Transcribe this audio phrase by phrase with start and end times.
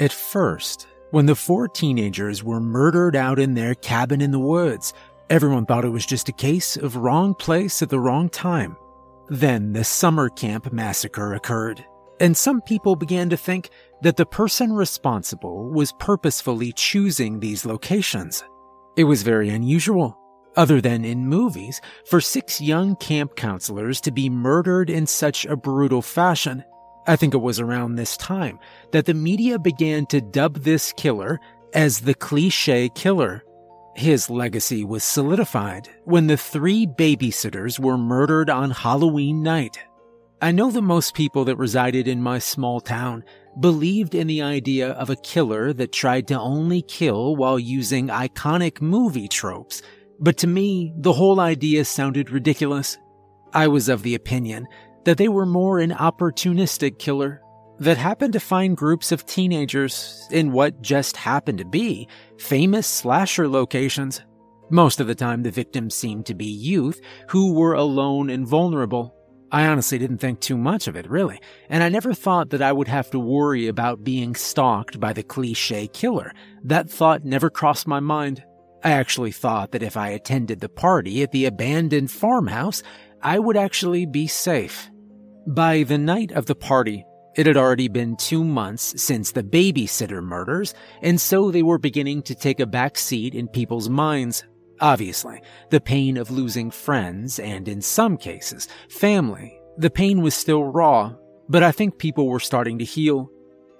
[0.00, 4.92] At first, when the four teenagers were murdered out in their cabin in the woods,
[5.28, 8.76] everyone thought it was just a case of wrong place at the wrong time.
[9.28, 11.84] Then the summer camp massacre occurred,
[12.20, 13.70] and some people began to think
[14.02, 18.44] that the person responsible was purposefully choosing these locations.
[18.96, 20.16] It was very unusual,
[20.56, 25.56] other than in movies, for six young camp counselors to be murdered in such a
[25.56, 26.64] brutal fashion.
[27.08, 28.58] I think it was around this time
[28.92, 31.40] that the media began to dub this killer
[31.72, 33.42] as the cliche killer.
[33.96, 39.78] His legacy was solidified when the three babysitters were murdered on Halloween night.
[40.42, 43.24] I know that most people that resided in my small town
[43.58, 48.82] believed in the idea of a killer that tried to only kill while using iconic
[48.82, 49.80] movie tropes,
[50.20, 52.98] but to me, the whole idea sounded ridiculous.
[53.54, 54.68] I was of the opinion
[55.08, 57.40] that they were more an opportunistic killer
[57.78, 62.06] that happened to find groups of teenagers in what just happened to be
[62.36, 64.20] famous slasher locations.
[64.68, 67.00] Most of the time, the victims seemed to be youth
[67.30, 69.14] who were alone and vulnerable.
[69.50, 72.72] I honestly didn't think too much of it, really, and I never thought that I
[72.72, 76.34] would have to worry about being stalked by the cliche killer.
[76.64, 78.44] That thought never crossed my mind.
[78.84, 82.82] I actually thought that if I attended the party at the abandoned farmhouse,
[83.22, 84.90] I would actually be safe.
[85.48, 90.22] By the night of the party, it had already been two months since the babysitter
[90.22, 94.44] murders, and so they were beginning to take a back seat in people's minds.
[94.78, 100.64] Obviously, the pain of losing friends, and in some cases, family, the pain was still
[100.64, 101.14] raw,
[101.48, 103.30] but I think people were starting to heal.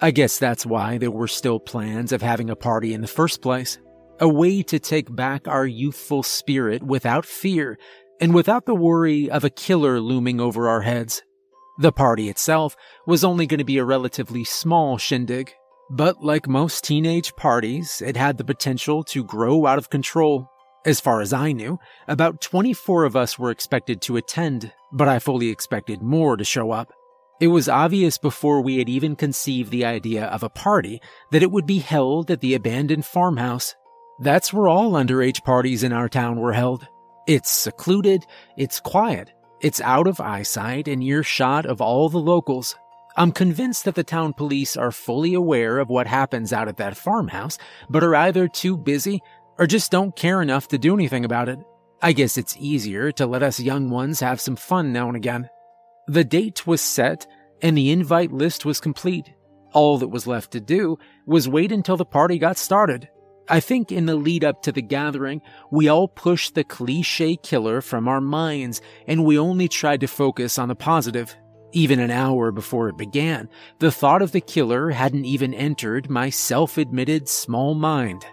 [0.01, 3.43] I guess that's why there were still plans of having a party in the first
[3.43, 3.77] place.
[4.21, 7.79] A way to take back our youthful spirit without fear
[8.23, 11.23] and without the worry of a killer looming over our heads.
[11.81, 12.77] The party itself
[13.07, 15.55] was only going to be a relatively small shindig,
[15.89, 20.51] but like most teenage parties, it had the potential to grow out of control.
[20.85, 25.21] As far as I knew, about 24 of us were expected to attend, but I
[25.21, 26.93] fully expected more to show up.
[27.41, 31.01] It was obvious before we had even conceived the idea of a party
[31.31, 33.77] that it would be held at the abandoned farmhouse.
[34.19, 36.89] That's where all underage parties in our town were held.
[37.29, 38.25] It's secluded,
[38.57, 42.77] it's quiet, it's out of eyesight and earshot of all the locals.
[43.17, 46.97] I'm convinced that the town police are fully aware of what happens out at that
[46.97, 47.59] farmhouse,
[47.91, 49.21] but are either too busy
[49.59, 51.59] or just don't care enough to do anything about it.
[52.01, 55.51] I guess it's easier to let us young ones have some fun now and again.
[56.07, 57.27] The date was set
[57.61, 59.35] and the invite list was complete.
[59.73, 63.09] All that was left to do was wait until the party got started.
[63.51, 67.81] I think in the lead up to the gathering, we all pushed the cliche killer
[67.81, 71.35] from our minds and we only tried to focus on the positive.
[71.73, 73.49] Even an hour before it began,
[73.79, 78.25] the thought of the killer hadn't even entered my self admitted small mind.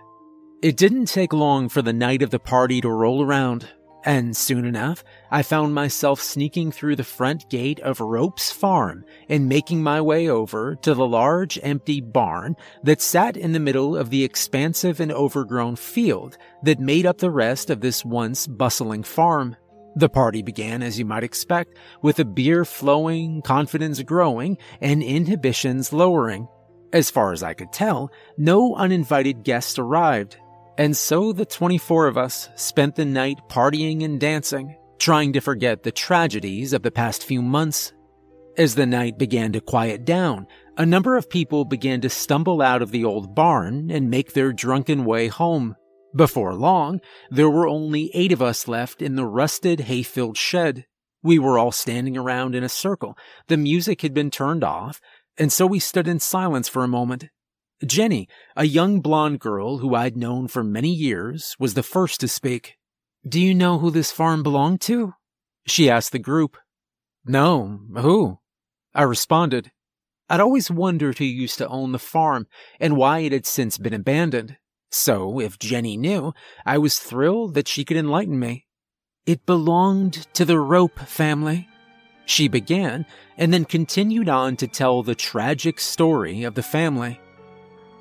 [0.61, 3.69] It didn't take long for the night of the party to roll around,
[4.05, 9.49] and soon enough, I found myself sneaking through the front gate of Rope's farm and
[9.49, 14.11] making my way over to the large empty barn that sat in the middle of
[14.11, 19.55] the expansive and overgrown field that made up the rest of this once bustling farm.
[19.95, 25.91] The party began, as you might expect, with a beer flowing, confidence growing, and inhibitions
[25.91, 26.47] lowering.
[26.93, 30.37] As far as I could tell, no uninvited guests arrived,
[30.77, 35.83] and so the 24 of us spent the night partying and dancing, trying to forget
[35.83, 37.93] the tragedies of the past few months.
[38.57, 40.47] As the night began to quiet down,
[40.77, 44.51] a number of people began to stumble out of the old barn and make their
[44.53, 45.75] drunken way home.
[46.15, 50.85] Before long, there were only eight of us left in the rusted hay filled shed.
[51.21, 53.17] We were all standing around in a circle.
[53.47, 55.01] The music had been turned off,
[55.37, 57.25] and so we stood in silence for a moment,
[57.87, 62.27] Jenny, a young blonde girl who I'd known for many years, was the first to
[62.27, 62.75] speak.
[63.27, 65.13] Do you know who this farm belonged to?
[65.67, 66.57] She asked the group.
[67.25, 68.39] No, who?
[68.93, 69.71] I responded.
[70.29, 72.47] I'd always wondered who used to own the farm
[72.79, 74.57] and why it had since been abandoned.
[74.91, 76.33] So, if Jenny knew,
[76.65, 78.65] I was thrilled that she could enlighten me.
[79.25, 81.67] It belonged to the Rope family.
[82.25, 83.05] She began
[83.37, 87.19] and then continued on to tell the tragic story of the family.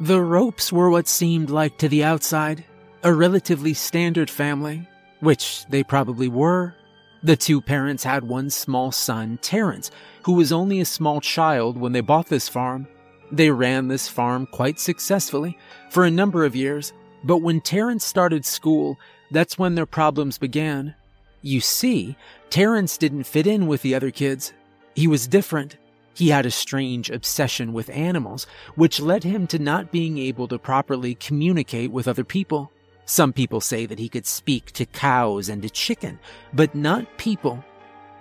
[0.01, 2.65] The ropes were what seemed like to the outside
[3.05, 4.89] a relatively standard family,
[5.21, 6.75] which they probably were.
[7.23, 9.91] The two parents had one small son, Terrence,
[10.25, 12.89] who was only a small child when they bought this farm.
[13.31, 15.59] They ran this farm quite successfully
[15.91, 16.95] for a number of years,
[17.25, 18.99] but when Terrence started school,
[19.31, 20.95] that's when their problems began.
[21.43, 22.17] You see,
[22.49, 24.55] Terrence didn't fit in with the other kids.
[24.95, 25.77] He was different.
[26.15, 28.47] He had a strange obsession with animals,
[28.77, 32.71] which led him to not being able to properly communicate with other people.
[33.05, 36.21] Some people say that he could speak to cows and to chicken,
[36.53, 37.65] but not people.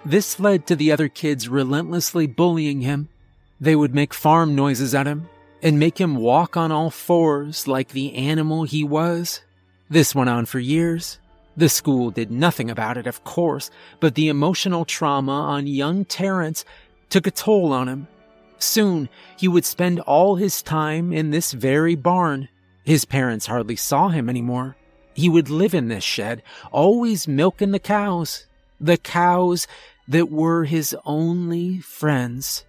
[0.04, 3.08] This led to the other kids relentlessly bullying him.
[3.62, 5.30] They would make farm noises at him
[5.62, 9.42] and make him walk on all fours like the animal he was.
[9.90, 11.20] This went on for years.
[11.56, 13.70] The school did nothing about it, of course,
[14.00, 16.66] but the emotional trauma on young Terrence
[17.14, 18.08] took a toll on him.
[18.58, 19.08] Soon,
[19.38, 22.50] he would spend all his time in this very barn.
[22.86, 24.76] His parents hardly saw him anymore.
[25.14, 28.48] He would live in this shed, always milking the cows.
[28.82, 29.68] The cows
[30.08, 32.66] that were his only friends.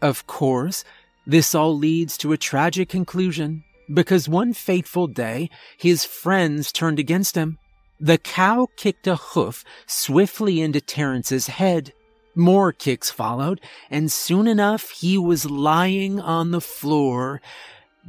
[0.00, 0.82] Of course,
[1.26, 7.34] this all leads to a tragic conclusion because one fateful day his friends turned against
[7.34, 7.58] him.
[8.00, 11.92] The cow kicked a hoof swiftly into Terrence's head.
[12.34, 13.60] More kicks followed,
[13.90, 17.40] and soon enough he was lying on the floor,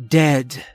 [0.08, 0.66] dead.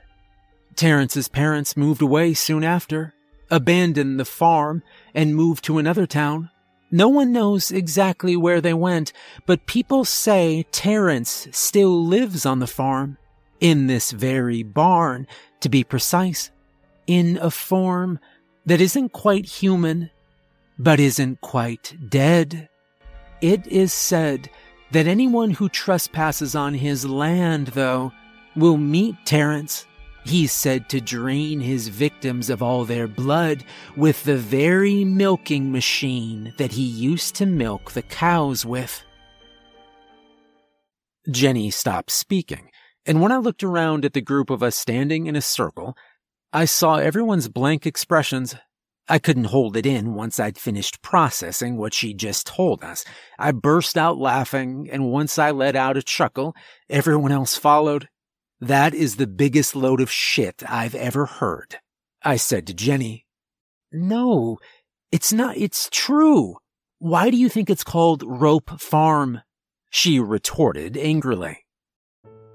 [0.75, 3.13] Terrence's parents moved away soon after,
[3.49, 4.83] abandoned the farm,
[5.13, 6.49] and moved to another town.
[6.89, 9.13] No one knows exactly where they went,
[9.45, 13.17] but people say Terrence still lives on the farm,
[13.59, 15.27] in this very barn,
[15.59, 16.51] to be precise,
[17.05, 18.19] in a form
[18.65, 20.09] that isn't quite human,
[20.79, 22.69] but isn't quite dead.
[23.41, 24.49] It is said
[24.91, 28.11] that anyone who trespasses on his land, though,
[28.55, 29.87] will meet Terence.
[30.23, 33.65] He's said to drain his victims of all their blood
[33.97, 39.01] with the very milking machine that he used to milk the cows with.
[41.29, 42.69] Jenny stopped speaking,
[43.05, 45.95] and when I looked around at the group of us standing in a circle,
[46.53, 48.55] I saw everyone's blank expressions.
[49.07, 53.03] I couldn't hold it in once I'd finished processing what she'd just told us.
[53.37, 56.55] I burst out laughing, and once I let out a chuckle,
[56.89, 58.07] everyone else followed.
[58.59, 61.79] That is the biggest load of shit I've ever heard.
[62.23, 63.25] I said to Jenny,
[63.91, 64.59] No,
[65.11, 66.57] it's not, it's true.
[66.99, 69.41] Why do you think it's called Rope Farm?
[69.89, 71.65] She retorted angrily.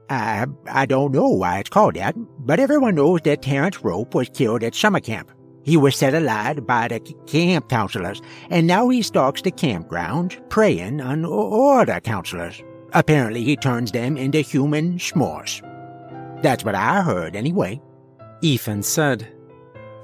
[0.09, 4.29] I, I don't know why it's called that, but everyone knows that Terrence Rope was
[4.29, 5.33] killed at summer camp.
[5.67, 11.01] He was set alight by the camp counselors, and now he stalks the campground, preying
[11.01, 12.63] on other counselors.
[12.93, 15.61] Apparently, he turns them into human s'mores.
[16.41, 17.81] That's what I heard, anyway.
[18.43, 19.27] Ethan said.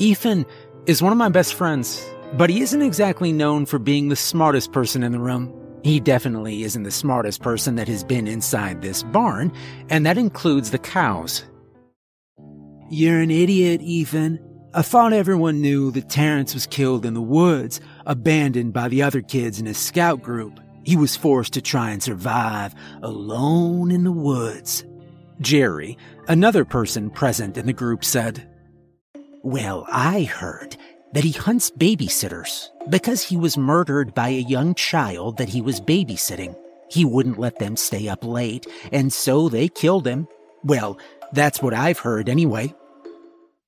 [0.00, 0.46] Ethan
[0.86, 4.72] is one of my best friends, but he isn't exactly known for being the smartest
[4.72, 5.54] person in the room.
[5.84, 9.52] He definitely isn't the smartest person that has been inside this barn,
[9.88, 11.44] and that includes the cows.
[12.90, 14.40] You're an idiot, Ethan.
[14.74, 19.20] I thought everyone knew that Terrence was killed in the woods, abandoned by the other
[19.20, 20.60] kids in his scout group.
[20.82, 24.84] He was forced to try and survive alone in the woods.
[25.42, 28.48] Jerry, another person present in the group, said,
[29.42, 30.78] Well, I heard
[31.12, 35.82] that he hunts babysitters because he was murdered by a young child that he was
[35.82, 36.56] babysitting.
[36.88, 40.28] He wouldn't let them stay up late, and so they killed him.
[40.64, 40.98] Well,
[41.34, 42.74] that's what I've heard anyway.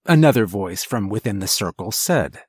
[0.06, 2.40] Another voice from within the circle said,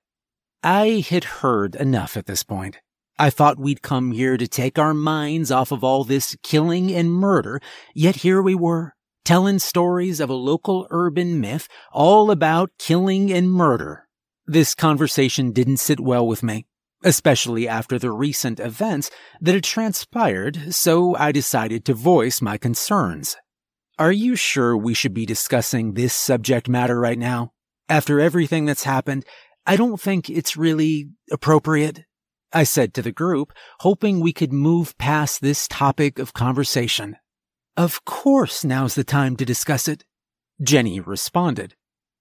[0.62, 2.80] I had heard enough at this point.
[3.18, 7.14] I thought we'd come here to take our minds off of all this killing and
[7.14, 7.62] murder,
[7.94, 8.94] yet here we were,
[9.24, 14.10] telling stories of a local urban myth all about killing and murder.
[14.46, 16.66] This conversation didn't sit well with me,
[17.06, 19.10] especially after the recent events
[19.40, 23.38] that had transpired, so I decided to voice my concerns.
[23.98, 27.54] Are you sure we should be discussing this subject matter right now?
[27.88, 29.26] After everything that's happened,
[29.66, 32.04] I don't think it's really appropriate.
[32.52, 37.16] I said to the group, hoping we could move past this topic of conversation.
[37.78, 40.04] Of course now's the time to discuss it.
[40.62, 41.76] Jenny responded.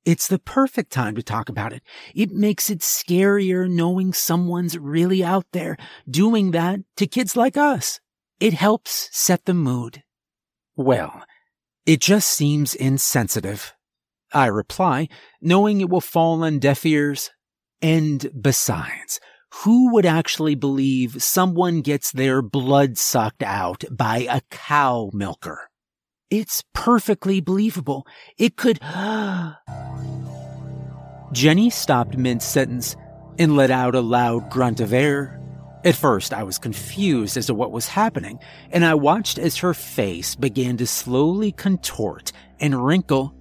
[0.05, 1.83] It's the perfect time to talk about it.
[2.15, 5.77] It makes it scarier knowing someone's really out there
[6.09, 7.99] doing that to kids like us.
[8.39, 10.05] It helps set the mood.
[10.77, 11.25] Well,
[11.87, 13.75] it just seems insensitive.
[14.33, 15.09] I reply,
[15.41, 17.31] knowing it will fall on deaf ears.
[17.83, 19.21] And besides,
[19.63, 25.71] who would actually believe someone gets their blood sucked out by a cow milker?
[26.31, 28.07] It's perfectly believable.
[28.39, 28.81] It could.
[31.33, 32.97] Jenny stopped mid sentence
[33.39, 35.44] and let out a loud grunt of air.
[35.85, 38.39] At first, I was confused as to what was happening,
[38.71, 43.35] and I watched as her face began to slowly contort and wrinkle.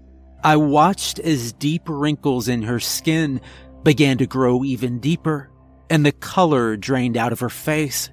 [0.43, 3.39] I watched as deep wrinkles in her skin
[3.83, 5.50] began to grow even deeper
[5.93, 8.09] and the color drained out of her face.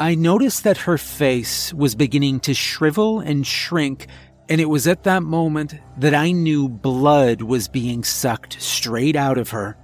[0.00, 4.08] I noticed that her face was beginning to shrivel and shrink,
[4.48, 9.38] and it was at that moment that I knew blood was being sucked straight out
[9.38, 9.76] of her.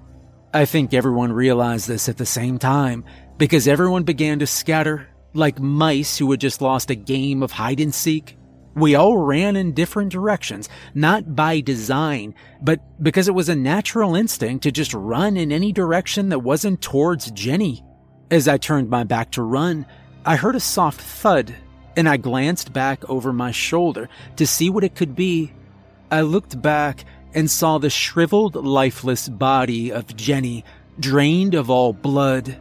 [0.52, 3.04] I think everyone realized this at the same time
[3.38, 7.80] because everyone began to scatter like mice who had just lost a game of hide
[7.80, 8.36] and seek.
[8.74, 14.14] We all ran in different directions, not by design, but because it was a natural
[14.14, 17.84] instinct to just run in any direction that wasn't towards Jenny.
[18.30, 19.86] As I turned my back to run,
[20.24, 21.54] I heard a soft thud,
[21.96, 25.52] and I glanced back over my shoulder to see what it could be.
[26.10, 27.04] I looked back
[27.34, 30.64] and saw the shriveled, lifeless body of Jenny,
[31.00, 32.58] drained of all blood.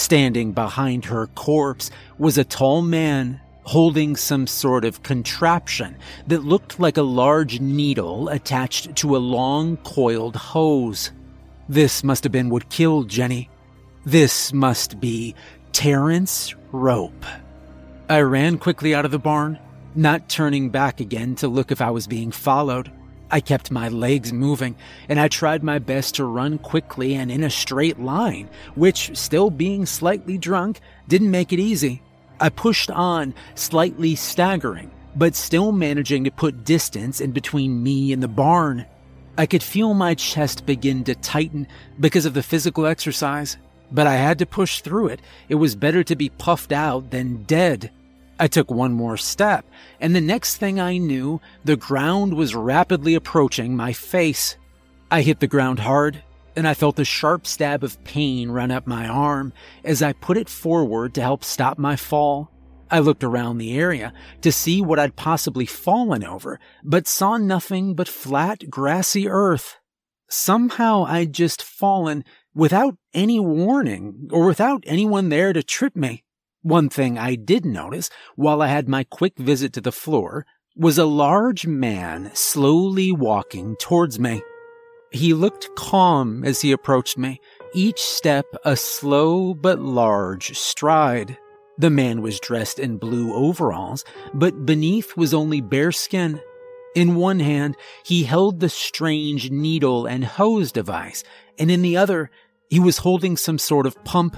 [0.00, 5.94] Standing behind her corpse was a tall man holding some sort of contraption
[6.26, 11.12] that looked like a large needle attached to a long coiled hose.
[11.68, 13.50] This must have been what killed Jenny.
[14.06, 15.34] This must be
[15.72, 17.26] Terence Rope.
[18.08, 19.58] I ran quickly out of the barn,
[19.94, 22.90] not turning back again to look if I was being followed.
[23.30, 24.76] I kept my legs moving,
[25.08, 29.50] and I tried my best to run quickly and in a straight line, which, still
[29.50, 32.02] being slightly drunk, didn't make it easy.
[32.40, 38.22] I pushed on, slightly staggering, but still managing to put distance in between me and
[38.22, 38.86] the barn.
[39.38, 41.66] I could feel my chest begin to tighten
[41.98, 43.56] because of the physical exercise,
[43.92, 45.20] but I had to push through it.
[45.48, 47.90] It was better to be puffed out than dead.
[48.40, 49.66] I took one more step,
[50.00, 54.56] and the next thing I knew, the ground was rapidly approaching my face.
[55.10, 56.22] I hit the ground hard,
[56.56, 59.52] and I felt a sharp stab of pain run up my arm
[59.84, 62.50] as I put it forward to help stop my fall.
[62.90, 67.94] I looked around the area to see what I'd possibly fallen over, but saw nothing
[67.94, 69.76] but flat, grassy earth.
[70.30, 76.24] Somehow I'd just fallen without any warning or without anyone there to trip me.
[76.62, 80.44] One thing I did notice while I had my quick visit to the floor
[80.76, 84.42] was a large man slowly walking towards me.
[85.10, 87.40] He looked calm as he approached me,
[87.74, 91.38] each step a slow but large stride.
[91.78, 96.40] The man was dressed in blue overalls, but beneath was only bare skin.
[96.94, 97.74] In one hand,
[98.04, 101.24] he held the strange needle and hose device,
[101.58, 102.30] and in the other,
[102.68, 104.36] he was holding some sort of pump.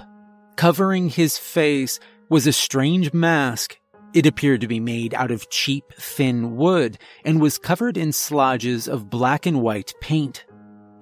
[0.55, 1.99] Covering his face
[2.29, 3.79] was a strange mask.
[4.15, 8.89] It appeared to be made out of cheap, thin wood and was covered in slodges
[8.89, 10.45] of black and white paint.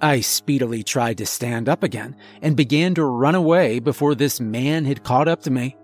[0.00, 4.85] I speedily tried to stand up again and began to run away before this man
[4.85, 5.77] had caught up to me.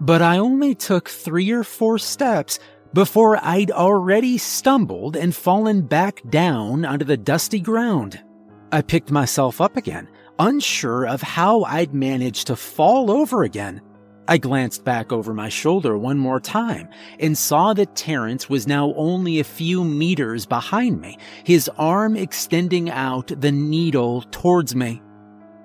[0.00, 2.58] But I only took three or four steps
[2.92, 8.22] before I'd already stumbled and fallen back down onto the dusty ground.
[8.70, 10.08] I picked myself up again,
[10.38, 13.80] unsure of how I'd managed to fall over again
[14.26, 16.88] I glanced back over my shoulder one more time
[17.20, 22.88] and saw that Terence was now only a few meters behind me, his arm extending
[22.88, 25.02] out the needle towards me.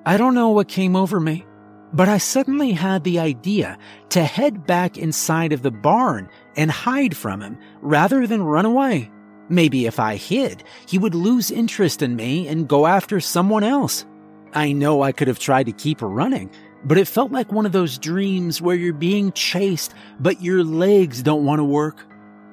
[0.06, 1.46] I don't know what came over me,
[1.94, 3.78] but I suddenly had the idea
[4.10, 9.10] to head back inside of the barn and hide from him rather than run away.
[9.48, 14.06] Maybe if I hid, he would lose interest in me and go after someone else.
[14.54, 16.52] I know I could have tried to keep running,
[16.84, 21.22] but it felt like one of those dreams where you're being chased, but your legs
[21.22, 22.06] don't want to work.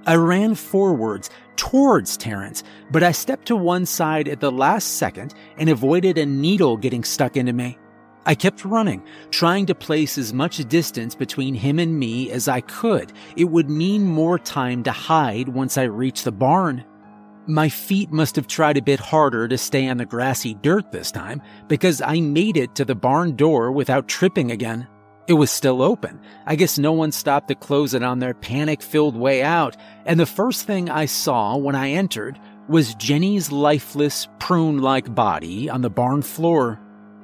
[0.06, 5.34] I ran forwards towards Terence, but I stepped to one side at the last second
[5.58, 7.78] and avoided a needle getting stuck into me.
[8.24, 12.60] I kept running, trying to place as much distance between him and me as I
[12.60, 13.12] could.
[13.36, 16.84] It would mean more time to hide once I reached the barn.
[17.48, 21.12] My feet must have tried a bit harder to stay on the grassy dirt this
[21.12, 24.88] time because I made it to the barn door without tripping again.
[25.28, 26.20] It was still open.
[26.44, 30.18] I guess no one stopped to close it on their panic filled way out, and
[30.18, 32.38] the first thing I saw when I entered
[32.68, 36.80] was Jenny's lifeless, prune like body on the barn floor.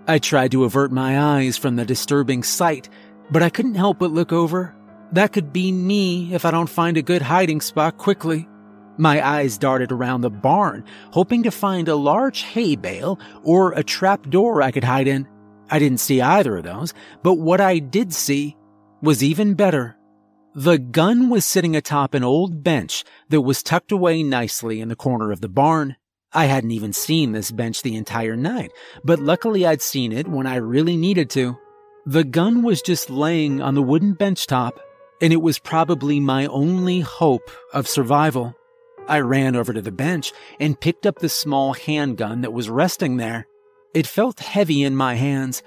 [0.06, 2.88] I tried to avert my eyes from the disturbing sight,
[3.30, 4.74] but I couldn't help but look over.
[5.12, 8.48] That could be me if I don't find a good hiding spot quickly.
[8.98, 13.82] My eyes darted around the barn, hoping to find a large hay bale or a
[13.82, 15.26] trap door I could hide in.
[15.70, 18.56] I didn't see either of those, but what I did see
[19.00, 19.96] was even better.
[20.54, 24.96] The gun was sitting atop an old bench that was tucked away nicely in the
[24.96, 25.96] corner of the barn.
[26.34, 28.70] I hadn't even seen this bench the entire night,
[29.02, 31.56] but luckily I'd seen it when I really needed to.
[32.04, 34.78] The gun was just laying on the wooden bench top,
[35.22, 38.54] and it was probably my only hope of survival.
[39.08, 43.16] I ran over to the bench and picked up the small handgun that was resting
[43.16, 43.46] there.
[43.94, 45.62] It felt heavy in my hands,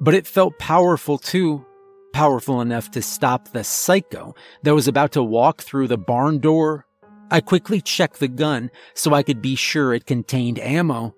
[0.00, 1.64] but it felt powerful too.
[2.12, 6.86] powerful enough to stop the psycho that was about to walk through the barn door.
[7.30, 11.14] I quickly checked the gun so I could be sure it contained ammo.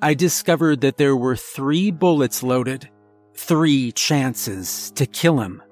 [0.00, 2.88] I discovered that there were three bullets loaded,
[3.34, 5.62] three chances to kill him.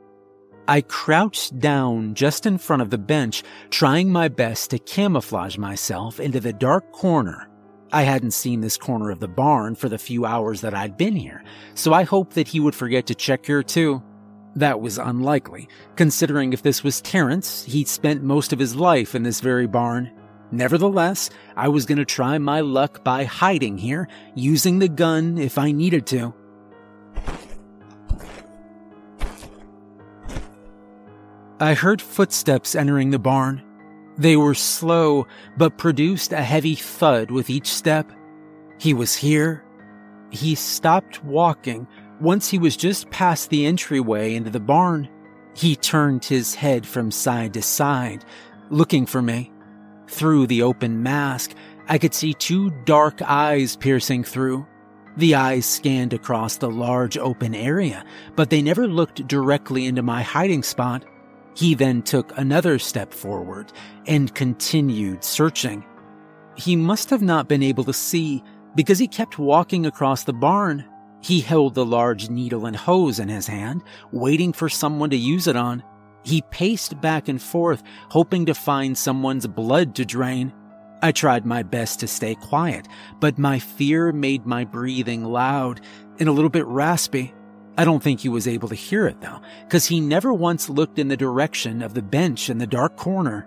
[0.70, 6.20] I crouched down just in front of the bench, trying my best to camouflage myself
[6.20, 7.48] into the dark corner.
[7.90, 11.16] I hadn't seen this corner of the barn for the few hours that I'd been
[11.16, 11.42] here,
[11.74, 14.02] so I hoped that he would forget to check here too.
[14.56, 19.22] That was unlikely, considering if this was Terrence, he'd spent most of his life in
[19.22, 20.10] this very barn.
[20.50, 25.56] Nevertheless, I was going to try my luck by hiding here, using the gun if
[25.56, 26.34] I needed to.
[31.60, 33.62] I heard footsteps entering the barn.
[34.16, 38.12] They were slow, but produced a heavy thud with each step.
[38.78, 39.64] He was here.
[40.30, 41.88] He stopped walking
[42.20, 45.08] once he was just past the entryway into the barn.
[45.54, 48.24] He turned his head from side to side,
[48.70, 49.50] looking for me.
[50.06, 51.54] Through the open mask,
[51.88, 54.64] I could see two dark eyes piercing through.
[55.16, 58.04] The eyes scanned across the large open area,
[58.36, 61.04] but they never looked directly into my hiding spot.
[61.58, 63.72] He then took another step forward
[64.06, 65.84] and continued searching.
[66.54, 68.44] He must have not been able to see
[68.76, 70.84] because he kept walking across the barn.
[71.20, 75.48] He held the large needle and hose in his hand, waiting for someone to use
[75.48, 75.82] it on.
[76.22, 80.52] He paced back and forth, hoping to find someone's blood to drain.
[81.02, 82.86] I tried my best to stay quiet,
[83.18, 85.80] but my fear made my breathing loud
[86.20, 87.34] and a little bit raspy.
[87.78, 90.98] I don't think he was able to hear it though, because he never once looked
[90.98, 93.46] in the direction of the bench in the dark corner.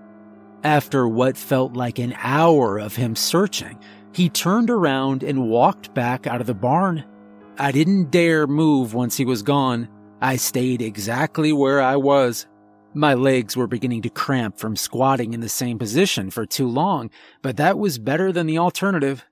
[0.63, 3.77] After what felt like an hour of him searching,
[4.13, 7.03] he turned around and walked back out of the barn.
[7.57, 9.89] I didn't dare move once he was gone.
[10.21, 12.47] I stayed exactly where I was.
[12.93, 17.09] My legs were beginning to cramp from squatting in the same position for too long,
[17.41, 19.25] but that was better than the alternative.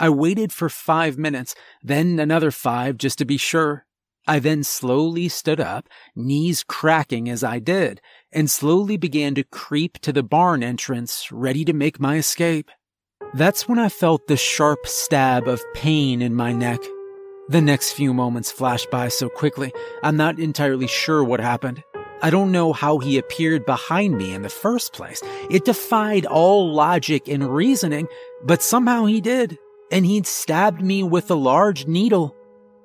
[0.00, 3.84] I waited for five minutes, then another five just to be sure.
[4.28, 9.98] I then slowly stood up, knees cracking as I did, and slowly began to creep
[10.00, 12.70] to the barn entrance, ready to make my escape.
[13.32, 16.78] That's when I felt the sharp stab of pain in my neck.
[17.48, 21.82] The next few moments flashed by so quickly, I'm not entirely sure what happened.
[22.20, 25.22] I don't know how he appeared behind me in the first place.
[25.50, 28.08] It defied all logic and reasoning,
[28.44, 29.56] but somehow he did,
[29.90, 32.34] and he'd stabbed me with a large needle.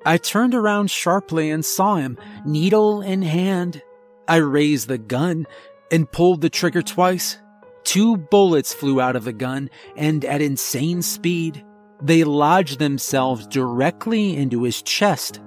[0.05, 3.81] I turned around sharply and saw him, needle in hand.
[4.27, 5.47] I raised the gun
[5.91, 7.37] and pulled the trigger twice.
[7.83, 11.63] Two bullets flew out of the gun, and at insane speed,
[12.01, 15.39] they lodged themselves directly into his chest.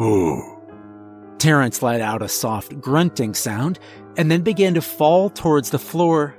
[0.00, 0.42] Ooh.
[1.38, 3.78] Terrence let out a soft grunting sound
[4.16, 6.36] and then began to fall towards the floor.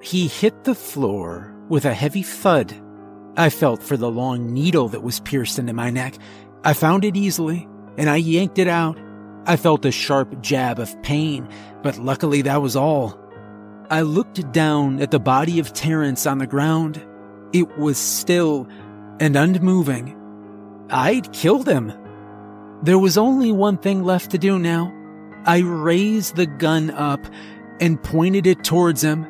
[0.00, 2.80] He hit the floor with a heavy thud
[3.38, 6.18] I felt for the long needle that was pierced into my neck.
[6.64, 8.98] I found it easily, and I yanked it out.
[9.46, 11.48] I felt a sharp jab of pain,
[11.82, 13.16] but luckily that was all.
[13.90, 17.00] I looked down at the body of Terence on the ground.
[17.52, 18.66] It was still
[19.20, 20.16] and unmoving.
[20.90, 21.92] I'd killed him.
[22.82, 24.92] There was only one thing left to do now.
[25.44, 27.24] I raised the gun up
[27.80, 29.26] and pointed it towards him.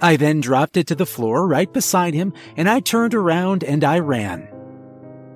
[0.00, 3.82] I then dropped it to the floor right beside him and I turned around and
[3.82, 4.48] I ran.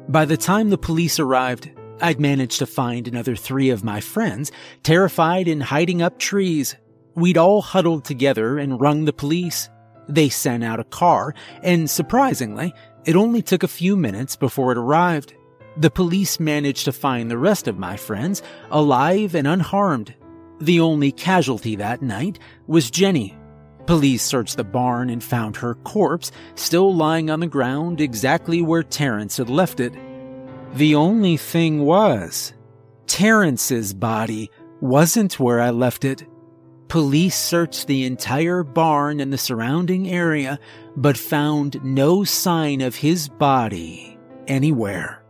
[0.08, 1.70] By the time the police arrived,
[2.00, 4.50] I'd managed to find another three of my friends,
[4.82, 6.76] terrified and hiding up trees.
[7.14, 9.68] We'd all huddled together and rung the police.
[10.08, 14.78] They sent out a car, and surprisingly, it only took a few minutes before it
[14.78, 15.34] arrived.
[15.76, 20.14] The police managed to find the rest of my friends alive and unharmed.
[20.60, 23.36] The only casualty that night was Jenny,
[23.86, 28.82] Police searched the barn and found her corpse still lying on the ground exactly where
[28.82, 29.92] Terrence had left it.
[30.74, 32.52] The only thing was,
[33.06, 36.26] Terrence's body wasn't where I left it.
[36.88, 40.58] Police searched the entire barn and the surrounding area,
[40.96, 45.22] but found no sign of his body anywhere.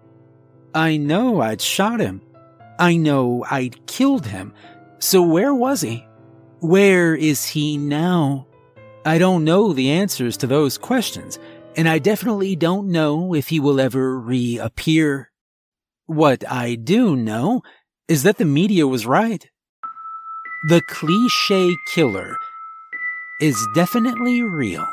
[0.75, 2.23] I know I'd shot him.
[2.79, 4.55] I know I'd killed him.
[4.99, 6.07] So where was he?
[6.63, 8.47] Where is he now?
[9.05, 11.41] I don't know the answers to those questions,
[11.77, 15.33] and I definitely don't know if he will ever reappear.
[16.07, 17.63] What I do know
[18.07, 19.45] is that the media was right.
[20.69, 22.37] The cliche killer
[23.41, 24.87] is definitely real.